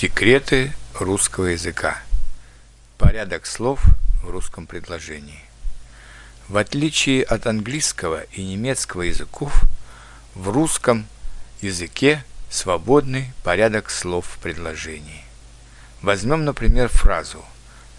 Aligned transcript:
Секреты 0.00 0.72
русского 0.94 1.48
языка. 1.48 1.98
Порядок 2.96 3.44
слов 3.44 3.82
в 4.22 4.30
русском 4.30 4.66
предложении. 4.66 5.44
В 6.48 6.56
отличие 6.56 7.22
от 7.22 7.46
английского 7.46 8.22
и 8.32 8.42
немецкого 8.42 9.02
языков, 9.02 9.64
в 10.34 10.48
русском 10.48 11.06
языке 11.60 12.24
свободный 12.48 13.30
порядок 13.44 13.90
слов 13.90 14.24
в 14.26 14.38
предложении. 14.38 15.22
Возьмем, 16.00 16.46
например, 16.46 16.88
фразу 16.88 17.44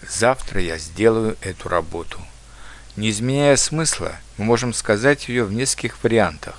«Завтра 0.02 0.59
я 0.59 0.79
сделаю 0.79 1.38
эту 1.41 1.70
работу». 1.70 2.20
Не 2.95 3.11
изменяя 3.11 3.57
смысла, 3.57 4.15
мы 4.39 4.45
можем 4.45 4.73
сказать 4.73 5.29
ее 5.29 5.43
в 5.43 5.54
нескольких 5.54 6.04
вариантах. 6.04 6.57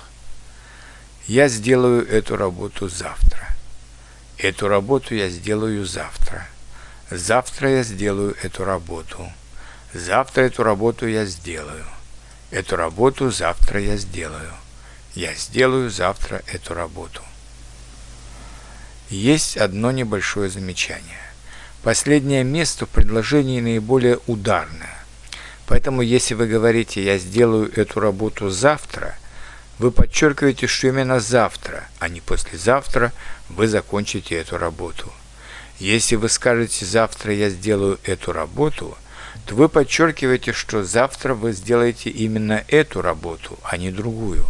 «Я 1.27 1.49
сделаю 1.49 2.07
эту 2.07 2.37
работу 2.37 2.87
завтра». 2.87 3.52
Эту 4.43 4.67
работу 4.67 5.15
я 5.15 5.29
сделаю 5.29 5.85
завтра. 5.85 6.45
Завтра 7.09 7.77
я 7.77 7.83
сделаю 7.83 8.35
эту 8.43 8.65
работу. 8.65 9.31
Завтра 9.93 10.41
эту 10.41 10.63
работу 10.63 11.07
я 11.07 11.23
сделаю. 11.23 11.85
Эту 12.51 12.75
работу 12.75 13.31
завтра 13.31 13.79
я 13.79 13.95
сделаю. 13.95 14.51
Я 15.15 15.33
сделаю 15.33 15.89
завтра 15.89 16.41
эту 16.51 16.73
работу. 16.73 17.21
Есть 19.09 19.55
одно 19.55 19.91
небольшое 19.91 20.49
замечание. 20.49 21.23
Последнее 21.81 22.43
место 22.43 22.85
в 22.85 22.89
предложении 22.89 23.61
наиболее 23.61 24.19
ударное. 24.27 25.05
Поэтому 25.67 26.01
если 26.01 26.33
вы 26.33 26.47
говорите 26.47 27.01
«я 27.01 27.17
сделаю 27.17 27.71
эту 27.79 28.01
работу 28.01 28.49
завтра», 28.49 29.15
вы 29.79 29.91
подчеркиваете, 29.91 30.67
что 30.67 30.87
именно 30.87 31.19
завтра, 31.19 31.87
а 31.99 32.07
не 32.07 32.21
послезавтра 32.21 33.11
вы 33.49 33.67
закончите 33.67 34.35
эту 34.35 34.57
работу. 34.57 35.11
Если 35.79 36.15
вы 36.15 36.29
скажете 36.29 36.85
«завтра 36.85 37.33
я 37.33 37.49
сделаю 37.49 37.99
эту 38.03 38.31
работу», 38.31 38.97
то 39.45 39.55
вы 39.55 39.67
подчеркиваете, 39.67 40.53
что 40.53 40.83
завтра 40.83 41.33
вы 41.33 41.53
сделаете 41.53 42.09
именно 42.09 42.63
эту 42.67 43.01
работу, 43.01 43.57
а 43.63 43.77
не 43.77 43.91
другую. 43.91 44.45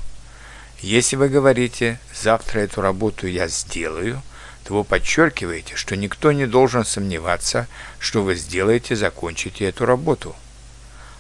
Если 0.82 1.16
вы 1.16 1.30
говорите 1.30 2.00
«завтра 2.14 2.60
эту 2.60 2.82
работу 2.82 3.26
я 3.26 3.48
сделаю», 3.48 4.22
то 4.66 4.76
вы 4.76 4.84
подчеркиваете, 4.84 5.76
что 5.76 5.96
никто 5.96 6.32
не 6.32 6.46
должен 6.46 6.86
сомневаться, 6.86 7.68
что 8.00 8.24
вы 8.24 8.36
сделаете, 8.36 8.96
закончите 8.96 9.66
эту 9.66 9.86
работу– 9.86 10.36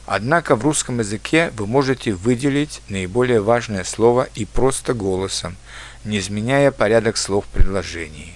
Однако 0.05 0.55
в 0.55 0.63
русском 0.63 0.99
языке 0.99 1.51
вы 1.55 1.65
можете 1.65 2.13
выделить 2.13 2.81
наиболее 2.89 3.41
важное 3.41 3.83
слово 3.83 4.27
и 4.35 4.45
просто 4.45 4.93
голосом, 4.93 5.55
не 6.03 6.19
изменяя 6.19 6.71
порядок 6.71 7.15
слов 7.15 7.45
в 7.45 7.49
предложении. 7.49 8.35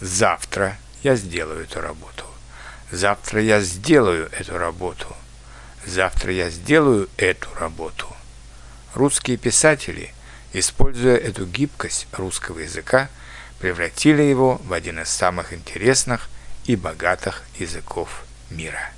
Завтра 0.00 0.76
я 1.02 1.16
сделаю 1.16 1.64
эту 1.64 1.80
работу. 1.80 2.24
Завтра 2.92 3.42
я 3.42 3.60
сделаю 3.60 4.30
эту 4.32 4.56
работу. 4.56 5.08
Завтра 5.84 6.32
я 6.32 6.48
сделаю 6.48 7.08
эту 7.16 7.48
работу. 7.58 8.06
Русские 8.94 9.36
писатели, 9.36 10.14
используя 10.52 11.16
эту 11.16 11.44
гибкость 11.44 12.06
русского 12.12 12.60
языка, 12.60 13.08
превратили 13.58 14.22
его 14.22 14.60
в 14.64 14.72
один 14.72 15.00
из 15.00 15.08
самых 15.08 15.52
интересных 15.52 16.28
и 16.66 16.76
богатых 16.76 17.42
языков 17.58 18.24
мира. 18.50 18.92